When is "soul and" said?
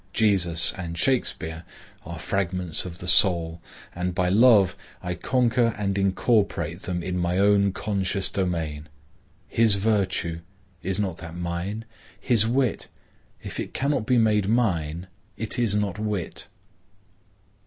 3.07-4.15